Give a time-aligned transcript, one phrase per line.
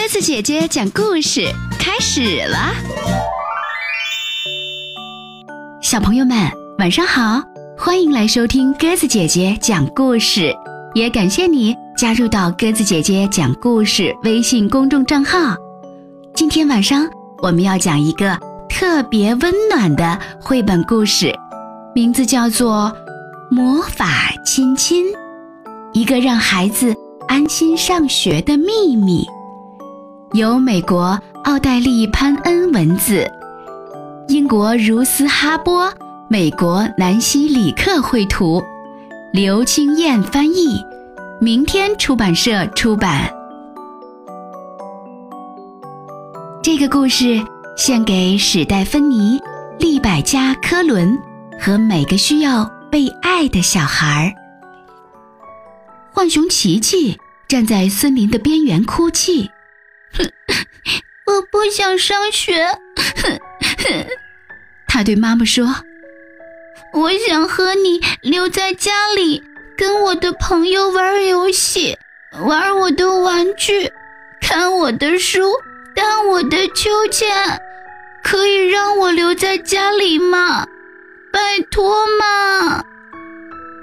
[0.00, 1.42] 鸽子姐姐讲故事
[1.78, 2.72] 开始了，
[5.82, 6.34] 小朋友们
[6.78, 7.42] 晚上好，
[7.76, 10.56] 欢迎来收听鸽子姐姐讲故事，
[10.94, 15.54] 也感谢你加入到鸽子姐姐讲故事微信公众账号。
[16.34, 17.06] 今天晚上
[17.42, 18.38] 我们要讲一个
[18.70, 21.30] 特别温暖的绘本故事，
[21.94, 22.90] 名字叫做
[23.54, 25.04] 《魔法亲亲》，
[25.92, 26.96] 一个让孩子
[27.28, 29.26] 安心上学的秘密。
[30.32, 33.28] 由美国奥黛丽·潘恩文字，
[34.28, 35.92] 英国茹斯·哈波，
[36.28, 38.62] 美国南希·里克绘图，
[39.32, 40.80] 刘清燕翻译，
[41.40, 43.28] 明天出版社出版。
[46.62, 47.44] 这个故事
[47.76, 49.36] 献给史黛芬妮·
[49.80, 51.18] 利百加·科伦
[51.58, 54.30] 和每个需要被爱的小孩儿。
[56.14, 57.18] 浣熊琪琪
[57.48, 59.50] 站在森林的边缘哭泣。
[61.26, 62.66] 我不想上学，
[64.86, 65.66] 他对妈妈说
[66.92, 69.42] ：“我想和你留在家里，
[69.76, 71.96] 跟我的朋友玩游戏，
[72.44, 73.92] 玩我的玩具，
[74.40, 75.52] 看我的书，
[75.94, 77.28] 荡我的秋千。
[78.22, 80.66] 可以让我留在家里吗？
[81.32, 82.84] 拜托嘛！”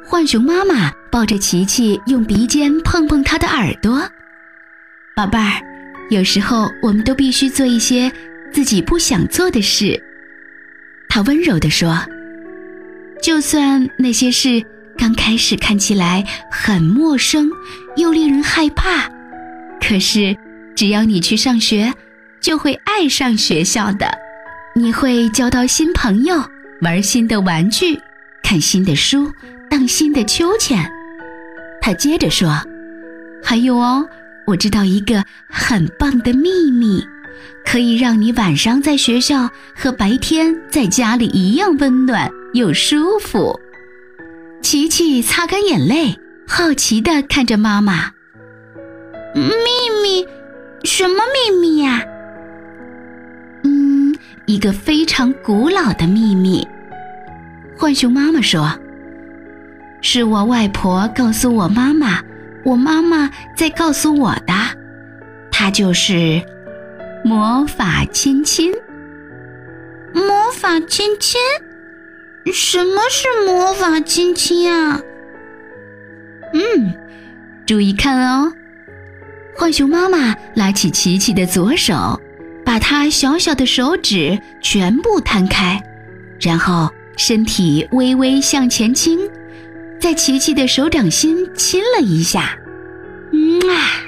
[0.07, 4.09] 浣熊妈妈抱着琪琪，用鼻尖碰碰他的耳朵，
[5.15, 5.66] 宝贝儿。
[6.09, 8.09] 有时候，我们都必须做一些
[8.53, 10.01] 自己不想做的事。
[11.09, 11.97] 他温柔地说
[13.21, 14.63] ：“就算那些事
[14.97, 17.49] 刚开始看起来很陌生，
[17.97, 19.09] 又令人害怕，
[19.81, 20.35] 可是
[20.75, 21.93] 只要你去上学，
[22.39, 24.07] 就会爱上学校的。
[24.75, 26.41] 你会交到新朋友，
[26.81, 27.99] 玩新的玩具，
[28.41, 29.29] 看新的书，
[29.69, 30.89] 荡新的秋千。”
[31.81, 32.49] 他接着说
[33.43, 34.07] ：“还有哦。”
[34.47, 37.05] 我知道一个很棒的秘密，
[37.65, 43.59] 可以让你晚上在学校和白天在家里一样温暖又舒服。
[44.61, 48.13] 琪琪擦干眼泪，好奇地看着妈妈。
[49.35, 49.43] 秘
[50.01, 50.25] 密？
[50.85, 52.01] 什么秘密呀？
[53.65, 54.15] 嗯，
[54.45, 56.65] 一个非常古老的秘密。
[57.77, 58.71] 浣熊妈妈说
[60.01, 62.21] ：“是我外婆告诉我妈妈。”
[62.67, 64.53] 我妈妈在告诉我的，
[65.49, 66.41] 它就是
[67.23, 68.73] 魔法亲亲。
[70.13, 71.39] 魔法亲亲？
[72.51, 74.99] 什么是魔法亲亲啊？
[76.53, 76.93] 嗯，
[77.65, 78.51] 注意看哦。
[79.57, 82.19] 浣熊妈妈拉起琪琪的左手，
[82.65, 85.81] 把她小小的手指全部摊开，
[86.41, 89.17] 然后身体微微向前倾。
[89.99, 92.57] 在琪琪的手掌心亲了一下，
[93.31, 94.03] 嗯啊！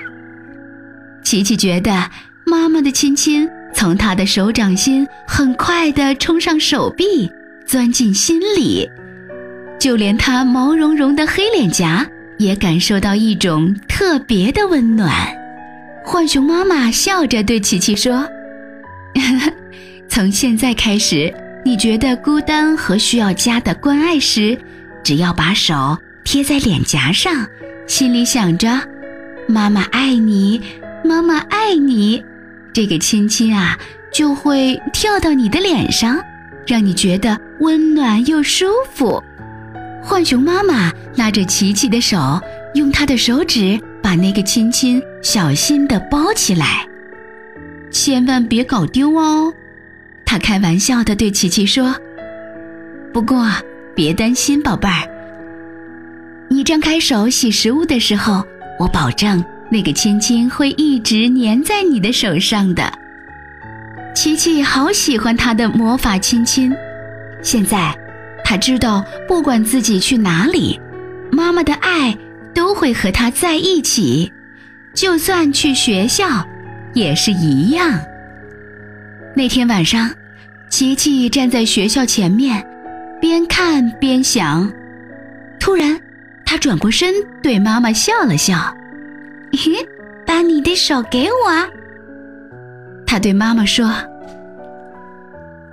[1.23, 2.09] 琪琪觉得
[2.45, 7.29] 妈妈的亲亲从她的手掌心很快地冲上手臂，
[7.65, 8.89] 钻进心里，
[9.79, 12.07] 就连她毛茸茸的黑脸颊
[12.37, 15.11] 也感受到一种特别的温暖。
[16.05, 18.27] 浣熊妈妈笑着对琪琪说
[20.07, 21.33] ：“从现在开始，
[21.65, 24.57] 你觉得孤单和需要家的关爱时。”
[25.03, 27.47] 只要把手贴在脸颊上，
[27.87, 28.79] 心里想着
[29.47, 30.61] “妈妈爱你，
[31.03, 32.23] 妈妈爱你”，
[32.71, 33.77] 这个亲亲啊
[34.11, 36.19] 就会跳到你的脸上，
[36.67, 39.23] 让你觉得温暖又舒服。
[40.03, 42.39] 浣熊妈妈拉着琪琪的手，
[42.75, 46.87] 用她的手指把那个亲亲小心地包起来，
[47.89, 49.51] 千万别搞丢哦。
[50.25, 51.95] 她开玩笑地对琪琪说
[53.11, 53.49] ：“不过。”
[53.99, 55.03] 别担心，宝贝儿。
[56.49, 58.41] 你张开手洗食物的时候，
[58.79, 62.89] 我保证那个亲亲会一直粘在你的手上的。
[64.15, 66.73] 琪琪好喜欢他的魔法亲亲，
[67.41, 67.93] 现在
[68.41, 70.79] 他知道，不管自己去哪里，
[71.29, 72.17] 妈妈的爱
[72.53, 74.31] 都会和他在一起，
[74.93, 76.47] 就算去学校
[76.93, 77.99] 也是一样。
[79.35, 80.09] 那天晚上，
[80.69, 82.65] 琪琪站在学校前面。
[83.19, 84.71] 边看边想，
[85.59, 85.99] 突然，
[86.45, 87.13] 他转过身
[87.43, 88.75] 对妈妈笑了笑
[89.51, 89.85] ：“嘿，
[90.25, 91.69] 把你的手给我。”
[93.05, 93.91] 他对妈妈说。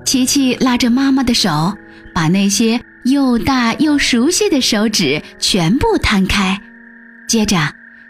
[0.05, 1.77] 琪琪拉着妈妈的手，
[2.15, 6.61] 把那些又大又熟悉的手指全部摊开，
[7.27, 7.57] 接着，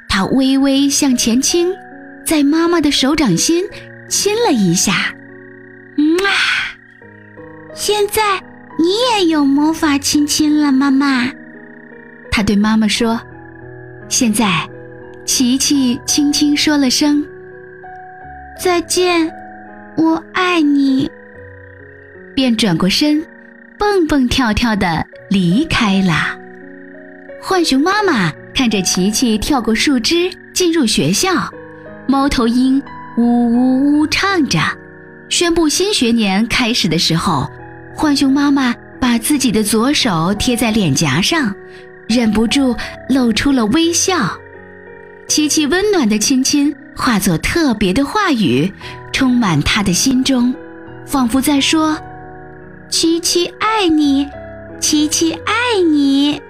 [0.08, 1.74] 他微微向前倾，
[2.24, 3.64] 在妈妈的手掌心
[4.08, 5.14] 亲了一下。
[5.96, 6.30] 嗯啊，
[7.74, 8.22] 现在。
[8.78, 11.30] 你也有魔法亲亲了，妈妈。
[12.30, 13.20] 他对妈妈说
[14.08, 14.68] ：“现在，
[15.24, 17.24] 琪琪轻轻说了声
[18.62, 19.32] 再见，
[19.96, 21.10] 我爱你。”
[22.36, 23.24] 便转过身，
[23.78, 26.38] 蹦蹦跳跳的离开了。
[27.40, 31.30] 浣熊妈妈看着琪琪跳过树枝进入学校，
[32.06, 32.82] 猫头鹰
[33.16, 34.60] 呜呜呜唱着，
[35.30, 37.50] 宣布新学年开始的时候，
[37.96, 41.52] 浣熊妈妈把自己的左手贴在脸颊上，
[42.08, 42.76] 忍不住
[43.08, 44.30] 露出了微笑。
[45.26, 48.70] 琪琪温暖的亲亲化作特别的话语，
[49.12, 50.54] 充满他的心中，
[51.06, 51.98] 仿佛在说
[52.88, 54.28] ：“琪琪爱你，
[54.78, 56.40] 琪琪爱你，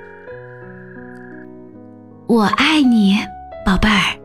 [2.26, 3.16] 我爱你，
[3.64, 4.15] 宝贝儿。”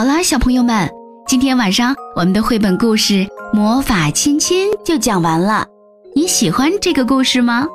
[0.00, 0.88] 好啦，小朋友们，
[1.28, 3.12] 今天晚上我们的绘本故事
[3.52, 5.66] 《魔法亲亲》就讲完了。
[6.16, 7.66] 你喜欢这个故事吗？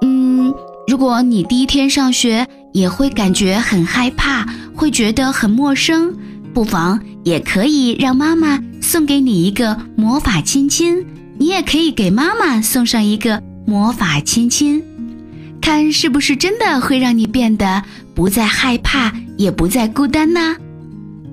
[0.00, 0.50] 嗯，
[0.88, 6.10] 如果你第一天上学也会感觉很害怕，会觉得很陌生，
[6.54, 11.06] 不妨也可以让妈妈送给你一个魔法亲亲，
[11.36, 14.82] 你也可以给妈妈送上一个魔法亲亲，
[15.60, 17.82] 看是不是真的会让你变得
[18.14, 20.56] 不再害怕，也不再孤单呢？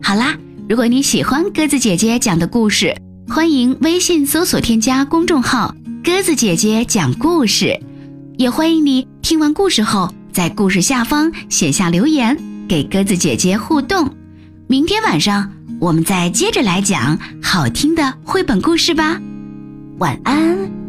[0.06, 2.94] 好啦，如果你喜欢鸽子姐姐讲的故事，
[3.30, 5.74] 欢迎微信搜索添加公众号。
[6.04, 7.80] 鸽子姐姐讲故事，
[8.38, 14.14] 也欢迎你听完故事后在故事下方写下留言，给鸽子姐姐互动。
[14.68, 19.22] 明天晚上我们再接着来讲好听的绘本故事吧。
[20.00, 20.83] 晚安。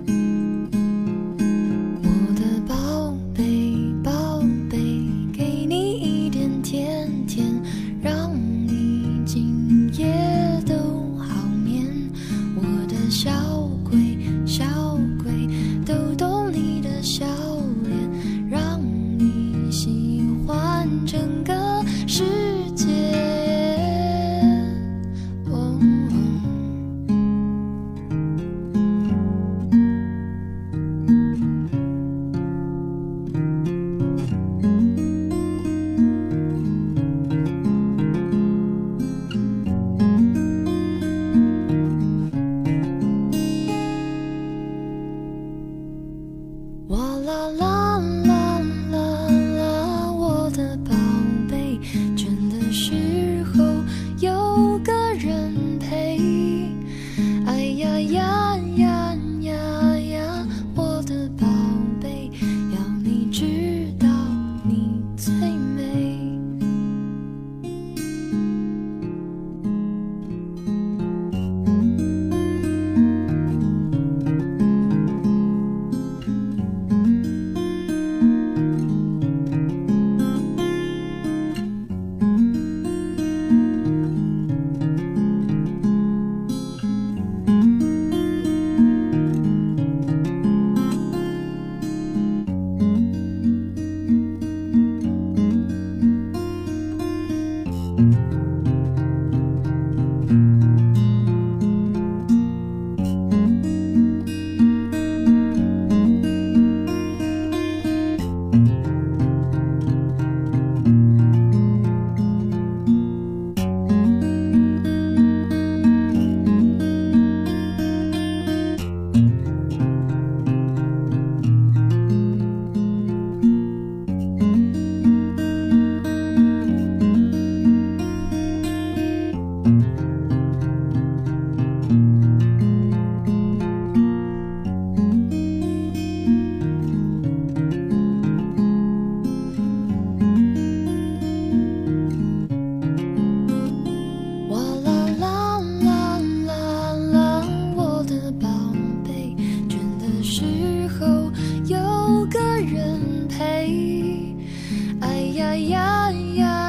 [155.34, 156.63] 呀呀呀